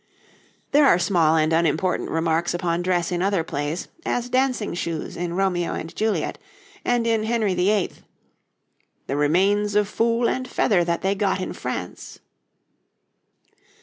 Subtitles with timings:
[0.71, 5.35] There are small and unimportant remarks upon dress in other plays, as dancing shoes in
[5.35, 6.39] 'Romeo and Juliet'
[6.83, 7.91] and in 'Henry VIII.':
[9.05, 12.17] 'The remains of fool and feather that they got in France.'